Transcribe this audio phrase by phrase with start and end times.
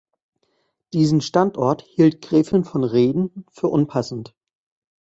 [0.93, 4.33] Diesen Standort hielt Gräfin von Reden für unpassend.